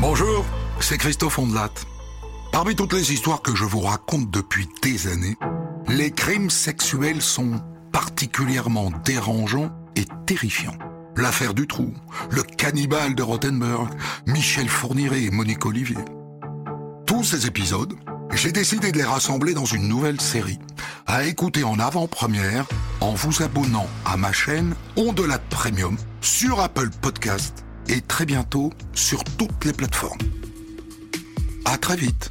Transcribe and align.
Bonjour, 0.00 0.44
c'est 0.78 0.96
Christophe 0.96 1.40
Ondelat. 1.40 1.72
Parmi 2.52 2.76
toutes 2.76 2.92
les 2.92 3.12
histoires 3.12 3.42
que 3.42 3.56
je 3.56 3.64
vous 3.64 3.80
raconte 3.80 4.30
depuis 4.30 4.68
des 4.80 5.08
années, 5.08 5.36
les 5.88 6.12
crimes 6.12 6.50
sexuels 6.50 7.20
sont 7.20 7.60
particulièrement 7.90 8.92
dérangeants 9.04 9.72
et 9.96 10.04
terrifiants. 10.24 10.78
L'affaire 11.16 11.52
du 11.52 11.66
trou, 11.66 11.92
le 12.30 12.44
cannibale 12.44 13.16
de 13.16 13.24
Rothenburg, 13.24 13.88
Michel 14.24 14.68
Fourniret 14.68 15.24
et 15.24 15.30
Monique 15.32 15.66
Olivier. 15.66 15.98
Tous 17.04 17.24
ces 17.24 17.46
épisodes, 17.46 17.94
j'ai 18.32 18.52
décidé 18.52 18.92
de 18.92 18.98
les 18.98 19.04
rassembler 19.04 19.52
dans 19.52 19.64
une 19.64 19.88
nouvelle 19.88 20.20
série, 20.20 20.60
à 21.08 21.24
écouter 21.24 21.64
en 21.64 21.80
avant-première 21.80 22.66
en 23.00 23.14
vous 23.14 23.42
abonnant 23.42 23.88
à 24.04 24.16
ma 24.16 24.30
chaîne 24.30 24.76
Ondelat 24.94 25.40
Premium 25.50 25.96
sur 26.20 26.60
Apple 26.60 26.90
Podcast 27.02 27.64
et 27.88 28.00
très 28.00 28.26
bientôt 28.26 28.70
sur 28.94 29.22
toutes 29.24 29.64
les 29.64 29.72
plateformes. 29.72 30.18
À 31.64 31.76
très 31.78 31.96
vite 31.96 32.30